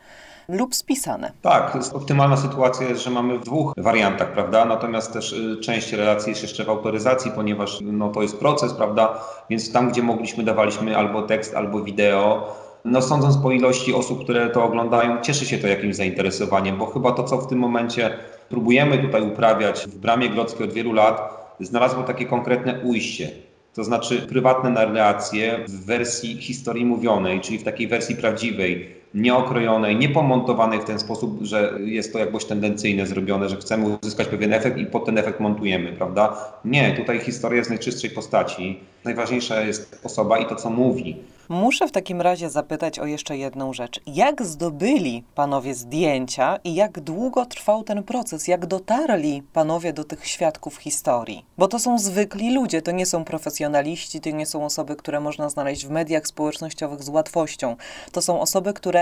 lub 0.48 0.74
spisane. 0.74 1.32
Tak, 1.42 1.78
optymalna 1.92 2.36
sytuacja 2.36 2.88
jest, 2.88 3.02
że 3.02 3.10
mamy 3.10 3.38
w 3.38 3.44
dwóch 3.44 3.72
wariantach, 3.76 4.32
prawda? 4.32 4.64
Natomiast 4.64 5.12
też 5.12 5.32
y, 5.32 5.56
część 5.60 5.92
relacji 5.92 6.30
jest 6.30 6.42
jeszcze 6.42 6.64
w 6.64 6.68
autoryzacji, 6.68 7.30
ponieważ 7.30 7.78
no, 7.82 8.08
to 8.08 8.22
jest 8.22 8.38
proces, 8.38 8.72
prawda? 8.72 9.20
Więc 9.50 9.72
tam, 9.72 9.90
gdzie 9.90 10.02
mogliśmy, 10.02 10.44
dawaliśmy 10.44 10.96
albo 10.96 11.22
tekst, 11.22 11.54
albo 11.54 11.80
wideo. 11.80 12.69
No 12.84 13.02
sądząc 13.02 13.36
po 13.36 13.50
ilości 13.50 13.94
osób, 13.94 14.24
które 14.24 14.50
to 14.50 14.64
oglądają, 14.64 15.20
cieszy 15.22 15.46
się 15.46 15.58
to 15.58 15.66
jakimś 15.66 15.96
zainteresowaniem, 15.96 16.78
bo 16.78 16.86
chyba 16.86 17.12
to, 17.12 17.24
co 17.24 17.38
w 17.38 17.46
tym 17.46 17.58
momencie 17.58 18.18
próbujemy 18.48 18.98
tutaj 18.98 19.22
uprawiać 19.22 19.86
w 19.86 19.98
Bramie 19.98 20.28
Grodzkiej 20.28 20.66
od 20.66 20.72
wielu 20.72 20.92
lat, 20.92 21.40
znalazło 21.60 22.02
takie 22.02 22.26
konkretne 22.26 22.80
ujście. 22.84 23.30
To 23.74 23.84
znaczy 23.84 24.22
prywatne 24.22 24.70
narracje 24.70 25.64
w 25.68 25.84
wersji 25.86 26.36
historii 26.36 26.84
mówionej, 26.84 27.40
czyli 27.40 27.58
w 27.58 27.64
takiej 27.64 27.88
wersji 27.88 28.16
prawdziwej, 28.16 28.99
nieokrojonej, 29.14 29.96
niepomontowanej 29.96 30.80
w 30.80 30.84
ten 30.84 30.98
sposób, 30.98 31.38
że 31.42 31.72
jest 31.80 32.12
to 32.12 32.18
jakoś 32.18 32.44
tendencyjne 32.44 33.06
zrobione, 33.06 33.48
że 33.48 33.56
chcemy 33.56 33.98
uzyskać 34.02 34.28
pewien 34.28 34.52
efekt 34.52 34.78
i 34.78 34.86
pod 34.86 35.06
ten 35.06 35.18
efekt 35.18 35.40
montujemy, 35.40 35.92
prawda? 35.92 36.52
Nie, 36.64 36.92
tutaj 36.96 37.20
historia 37.20 37.58
jest 37.58 37.70
najczystszej 37.70 38.10
postaci. 38.10 38.80
Najważniejsza 39.04 39.60
jest 39.60 40.00
osoba 40.04 40.38
i 40.38 40.46
to, 40.46 40.56
co 40.56 40.70
mówi. 40.70 41.16
Muszę 41.50 41.88
w 41.88 41.92
takim 41.92 42.20
razie 42.20 42.50
zapytać 42.50 42.98
o 42.98 43.06
jeszcze 43.06 43.36
jedną 43.36 43.72
rzecz. 43.72 44.00
Jak 44.06 44.42
zdobyli 44.42 45.24
panowie 45.34 45.74
zdjęcia 45.74 46.58
i 46.64 46.74
jak 46.74 47.00
długo 47.00 47.46
trwał 47.46 47.84
ten 47.84 48.02
proces? 48.02 48.48
Jak 48.48 48.66
dotarli 48.66 49.42
panowie 49.52 49.92
do 49.92 50.04
tych 50.04 50.26
świadków 50.26 50.76
historii? 50.76 51.44
Bo 51.58 51.68
to 51.68 51.78
są 51.78 51.98
zwykli 51.98 52.54
ludzie, 52.54 52.82
to 52.82 52.90
nie 52.90 53.06
są 53.06 53.24
profesjonaliści, 53.24 54.20
to 54.20 54.30
nie 54.30 54.46
są 54.46 54.64
osoby, 54.64 54.96
które 54.96 55.20
można 55.20 55.48
znaleźć 55.48 55.86
w 55.86 55.90
mediach 55.90 56.26
społecznościowych 56.26 57.02
z 57.02 57.08
łatwością. 57.08 57.76
To 58.12 58.22
są 58.22 58.40
osoby, 58.40 58.72
które 58.72 58.99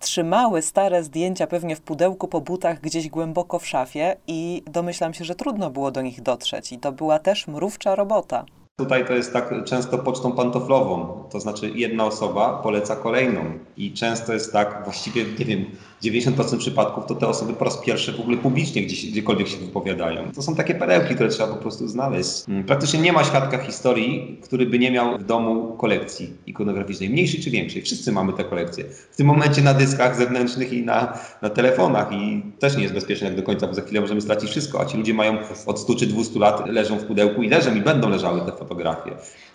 trzymały 0.00 0.62
stare 0.62 1.04
zdjęcia 1.04 1.46
pewnie 1.46 1.76
w 1.76 1.80
pudełku 1.80 2.28
po 2.28 2.40
butach 2.40 2.80
gdzieś 2.80 3.08
głęboko 3.08 3.58
w 3.58 3.66
szafie 3.66 4.16
i 4.26 4.62
domyślam 4.66 5.14
się, 5.14 5.24
że 5.24 5.34
trudno 5.34 5.70
było 5.70 5.90
do 5.90 6.02
nich 6.02 6.22
dotrzeć. 6.22 6.72
I 6.72 6.78
to 6.78 6.92
była 6.92 7.18
też 7.18 7.46
mrówcza 7.46 7.94
robota. 7.94 8.44
Tutaj 8.78 9.06
to 9.06 9.12
jest 9.12 9.32
tak 9.32 9.64
często 9.64 9.98
pocztą 9.98 10.32
pantoflową, 10.32 11.24
to 11.30 11.40
znaczy 11.40 11.70
jedna 11.74 12.04
osoba 12.04 12.60
poleca 12.62 12.96
kolejną. 12.96 13.40
I 13.76 13.92
często 13.92 14.32
jest 14.32 14.52
tak, 14.52 14.84
właściwie 14.84 15.24
nie 15.38 15.44
wiem, 15.44 15.64
90% 16.02 16.58
przypadków 16.58 17.06
to 17.06 17.14
te 17.14 17.28
osoby 17.28 17.52
po 17.52 17.64
raz 17.64 17.78
pierwszy 17.78 18.12
w 18.12 18.20
ogóle 18.20 18.36
publicznie 18.36 18.82
gdzieś, 18.82 19.06
gdziekolwiek 19.06 19.48
się 19.48 19.56
wypowiadają. 19.56 20.32
To 20.34 20.42
są 20.42 20.54
takie 20.54 20.74
perełki, 20.74 21.14
które 21.14 21.28
trzeba 21.28 21.54
po 21.54 21.60
prostu 21.60 21.88
znaleźć. 21.88 22.30
Mm, 22.48 22.64
praktycznie 22.64 23.00
nie 23.00 23.12
ma 23.12 23.24
świadka 23.24 23.58
historii, 23.58 24.40
który 24.42 24.66
by 24.66 24.78
nie 24.78 24.90
miał 24.90 25.18
w 25.18 25.24
domu 25.24 25.76
kolekcji 25.76 26.32
ikonograficznej, 26.46 27.10
mniejszej 27.10 27.40
czy 27.40 27.50
większej. 27.50 27.82
Wszyscy 27.82 28.12
mamy 28.12 28.32
te 28.32 28.44
kolekcje. 28.44 28.84
W 29.10 29.16
tym 29.16 29.26
momencie 29.26 29.62
na 29.62 29.74
dyskach 29.74 30.16
zewnętrznych 30.16 30.72
i 30.72 30.82
na, 30.82 31.18
na 31.42 31.50
telefonach 31.50 32.12
i 32.12 32.42
też 32.58 32.76
nie 32.76 32.82
jest 32.82 32.94
bezpieczne 32.94 33.26
jak 33.26 33.36
do 33.36 33.42
końca, 33.42 33.66
bo 33.66 33.74
za 33.74 33.82
chwilę 33.82 34.00
możemy 34.00 34.20
stracić 34.20 34.50
wszystko, 34.50 34.80
a 34.80 34.84
ci 34.84 34.96
ludzie 34.96 35.14
mają 35.14 35.38
od 35.66 35.80
100 35.80 35.94
czy 35.94 36.06
200 36.06 36.38
lat, 36.38 36.68
leżą 36.68 36.98
w 36.98 37.04
pudełku 37.04 37.42
i 37.42 37.48
leżą 37.48 37.74
i 37.74 37.80
będą 37.80 38.08
leżały 38.08 38.40
te 38.40 38.52
fotografie 38.52 39.12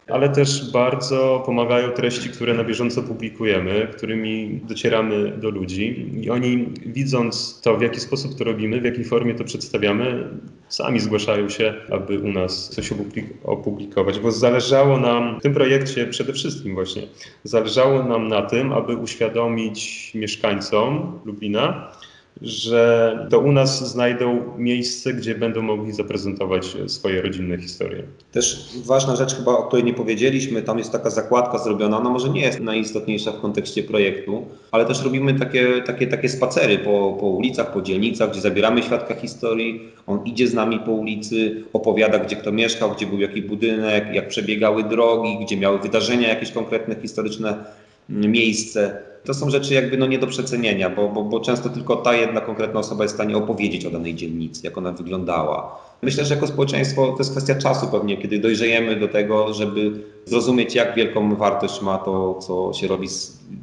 ale 0.07 0.29
też 0.29 0.71
bardzo 0.71 1.43
pomagają 1.45 1.91
treści, 1.91 2.29
które 2.29 2.53
na 2.53 2.63
bieżąco 2.63 3.03
publikujemy, 3.03 3.87
którymi 3.97 4.61
docieramy 4.63 5.37
do 5.37 5.49
ludzi. 5.49 6.09
I 6.21 6.29
oni 6.29 6.67
widząc 6.85 7.61
to, 7.61 7.77
w 7.77 7.81
jaki 7.81 7.99
sposób 7.99 8.37
to 8.37 8.43
robimy, 8.43 8.81
w 8.81 8.85
jakiej 8.85 9.05
formie 9.05 9.35
to 9.35 9.43
przedstawiamy, 9.43 10.29
sami 10.69 10.99
zgłaszają 10.99 11.49
się, 11.49 11.73
aby 11.91 12.19
u 12.19 12.31
nas 12.31 12.69
coś 12.69 12.89
opublikować, 13.43 14.19
bo 14.19 14.31
zależało 14.31 14.97
nam 14.97 15.39
w 15.39 15.41
tym 15.41 15.53
projekcie 15.53 16.07
przede 16.07 16.33
wszystkim 16.33 16.73
właśnie, 16.73 17.01
zależało 17.43 18.03
nam 18.03 18.27
na 18.27 18.41
tym, 18.41 18.73
aby 18.73 18.95
uświadomić 18.95 20.11
mieszkańcom 20.15 21.19
Lublina, 21.25 21.91
że 22.41 23.27
to 23.29 23.39
u 23.39 23.51
nas 23.51 23.91
znajdą 23.91 24.41
miejsce, 24.57 25.13
gdzie 25.13 25.35
będą 25.35 25.61
mogli 25.61 25.93
zaprezentować 25.93 26.77
swoje 26.87 27.21
rodzinne 27.21 27.57
historie. 27.57 28.03
Też 28.31 28.69
ważna 28.85 29.15
rzecz 29.15 29.35
chyba, 29.35 29.51
o 29.51 29.63
której 29.63 29.85
nie 29.85 29.93
powiedzieliśmy, 29.93 30.61
tam 30.61 30.77
jest 30.77 30.91
taka 30.91 31.09
zakładka 31.09 31.57
zrobiona, 31.57 31.97
ona 31.97 32.09
może 32.09 32.29
nie 32.29 32.41
jest 32.41 32.59
najistotniejsza 32.59 33.31
w 33.31 33.41
kontekście 33.41 33.83
projektu, 33.83 34.45
ale 34.71 34.85
też 34.85 35.03
robimy 35.03 35.39
takie, 35.39 35.81
takie, 35.85 36.07
takie 36.07 36.29
spacery 36.29 36.77
po, 36.77 37.17
po 37.19 37.25
ulicach, 37.25 37.73
po 37.73 37.81
dzielnicach, 37.81 38.31
gdzie 38.31 38.41
zabieramy 38.41 38.83
świadka 38.83 39.15
historii, 39.15 39.81
on 40.07 40.25
idzie 40.25 40.47
z 40.47 40.53
nami 40.53 40.79
po 40.79 40.91
ulicy, 40.91 41.63
opowiada, 41.73 42.19
gdzie 42.19 42.35
kto 42.35 42.51
mieszkał, 42.51 42.91
gdzie 42.91 43.05
był 43.05 43.19
jaki 43.19 43.41
budynek, 43.41 44.05
jak 44.13 44.27
przebiegały 44.27 44.83
drogi, 44.83 45.37
gdzie 45.41 45.57
miały 45.57 45.79
wydarzenia 45.79 46.29
jakieś 46.29 46.51
konkretne, 46.51 46.95
historyczne 47.01 47.63
miejsce. 48.11 49.01
To 49.23 49.33
są 49.33 49.49
rzeczy 49.49 49.73
jakby 49.73 49.97
no 49.97 50.05
nie 50.05 50.19
do 50.19 50.27
przecenienia, 50.27 50.89
bo, 50.89 51.09
bo, 51.09 51.23
bo 51.23 51.39
często 51.39 51.69
tylko 51.69 51.95
ta 51.95 52.15
jedna 52.15 52.41
konkretna 52.41 52.79
osoba 52.79 53.03
jest 53.03 53.13
w 53.13 53.17
stanie 53.17 53.37
opowiedzieć 53.37 53.85
o 53.85 53.91
danej 53.91 54.15
dzielnicy, 54.15 54.61
jak 54.63 54.77
ona 54.77 54.91
wyglądała. 54.91 55.81
Myślę, 56.01 56.25
że 56.25 56.35
jako 56.35 56.47
społeczeństwo 56.47 57.11
to 57.11 57.17
jest 57.17 57.31
kwestia 57.31 57.55
czasu 57.55 57.87
pewnie, 57.87 58.17
kiedy 58.17 58.39
dojrzejemy 58.39 58.95
do 58.95 59.07
tego, 59.07 59.53
żeby 59.53 60.03
zrozumieć, 60.25 60.75
jak 60.75 60.95
wielką 60.95 61.35
wartość 61.35 61.81
ma 61.81 61.97
to, 61.97 62.33
co 62.33 62.73
się 62.73 62.87
robi, 62.87 63.07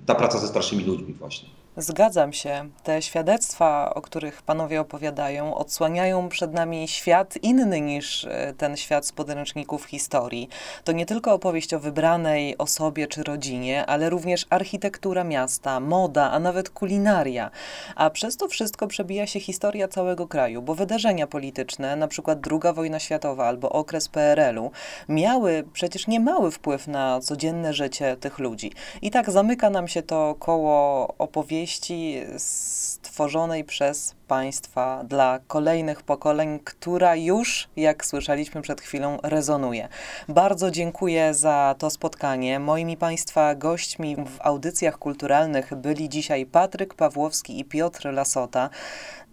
ta 0.06 0.14
praca 0.14 0.38
ze 0.38 0.46
starszymi 0.46 0.84
ludźmi 0.84 1.14
właśnie. 1.14 1.48
Zgadzam 1.80 2.32
się. 2.32 2.68
Te 2.82 3.02
świadectwa, 3.02 3.94
o 3.94 4.02
których 4.02 4.42
panowie 4.42 4.80
opowiadają, 4.80 5.54
odsłaniają 5.54 6.28
przed 6.28 6.52
nami 6.52 6.88
świat 6.88 7.34
inny 7.42 7.80
niż 7.80 8.24
e, 8.24 8.54
ten 8.56 8.76
świat 8.76 9.06
z 9.06 9.12
podręczników 9.12 9.84
historii. 9.84 10.48
To 10.84 10.92
nie 10.92 11.06
tylko 11.06 11.32
opowieść 11.32 11.74
o 11.74 11.80
wybranej 11.80 12.58
osobie 12.58 13.06
czy 13.06 13.22
rodzinie, 13.22 13.86
ale 13.86 14.10
również 14.10 14.46
architektura 14.50 15.24
miasta, 15.24 15.80
moda, 15.80 16.30
a 16.30 16.38
nawet 16.38 16.70
kulinaria. 16.70 17.50
A 17.96 18.10
przez 18.10 18.36
to 18.36 18.48
wszystko 18.48 18.86
przebija 18.86 19.26
się 19.26 19.40
historia 19.40 19.88
całego 19.88 20.28
kraju, 20.28 20.62
bo 20.62 20.74
wydarzenia 20.74 21.26
polityczne, 21.26 21.96
na 21.96 22.08
przykład 22.08 22.38
II 22.50 22.74
wojna 22.74 22.98
światowa 22.98 23.46
albo 23.46 23.70
okres 23.70 24.08
PRL-u, 24.08 24.70
miały 25.08 25.64
przecież 25.72 26.06
niemały 26.06 26.50
wpływ 26.50 26.88
na 26.88 27.20
codzienne 27.20 27.72
życie 27.74 28.16
tych 28.16 28.38
ludzi. 28.38 28.72
I 29.02 29.10
tak 29.10 29.30
zamyka 29.30 29.70
nam 29.70 29.88
się 29.88 30.02
to 30.02 30.34
koło 30.38 31.08
opowieści 31.18 31.67
opowieści 31.68 32.22
stworzonej 33.18 33.64
przez 33.64 34.14
Państwa 34.28 35.04
dla 35.04 35.38
kolejnych 35.46 36.02
pokoleń, 36.02 36.58
która 36.64 37.16
już, 37.16 37.68
jak 37.76 38.06
słyszeliśmy 38.06 38.62
przed 38.62 38.80
chwilą, 38.80 39.18
rezonuje. 39.22 39.88
Bardzo 40.28 40.70
dziękuję 40.70 41.34
za 41.34 41.74
to 41.78 41.90
spotkanie. 41.90 42.60
Moimi 42.60 42.96
Państwa 42.96 43.54
gośćmi 43.54 44.16
w 44.16 44.40
audycjach 44.40 44.98
kulturalnych 44.98 45.74
byli 45.74 46.08
dzisiaj 46.08 46.46
Patryk 46.46 46.94
Pawłowski 46.94 47.60
i 47.60 47.64
Piotr 47.64 48.12
Lasota 48.12 48.70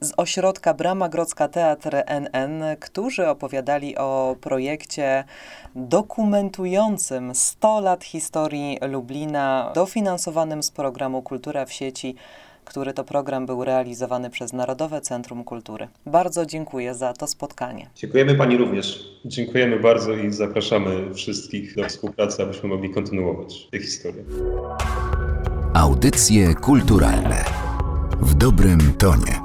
z 0.01 0.13
ośrodka 0.17 0.73
Brama 0.73 1.09
Grodzka 1.09 1.47
Teatr 1.47 2.03
NN, 2.05 2.63
którzy 2.79 3.29
opowiadali 3.29 3.97
o 3.97 4.35
projekcie 4.41 5.23
dokumentującym 5.75 7.35
100 7.35 7.79
lat 7.79 8.03
historii 8.03 8.79
Lublina, 8.81 9.71
dofinansowanym 9.75 10.63
z 10.63 10.71
programu 10.71 11.21
Kultura 11.21 11.65
w 11.65 11.73
sieci 11.73 12.15
który 12.65 12.93
to 12.93 13.03
program 13.03 13.45
był 13.45 13.63
realizowany 13.63 14.29
przez 14.29 14.53
Narodowe 14.53 15.01
Centrum 15.01 15.43
Kultury. 15.43 15.87
Bardzo 16.05 16.45
dziękuję 16.45 16.95
za 16.95 17.13
to 17.13 17.27
spotkanie. 17.27 17.89
Dziękujemy 17.95 18.35
Pani 18.35 18.57
również. 18.57 19.05
Dziękujemy 19.25 19.79
bardzo 19.79 20.13
i 20.13 20.31
zapraszamy 20.31 21.13
wszystkich 21.13 21.75
do 21.75 21.83
współpracy, 21.89 22.43
abyśmy 22.43 22.69
mogli 22.69 22.89
kontynuować 22.89 23.67
tę 23.71 23.79
historię. 23.79 24.23
Audycje 25.73 26.55
kulturalne 26.55 27.45
w 28.21 28.33
dobrym 28.33 28.93
tonie. 28.97 29.44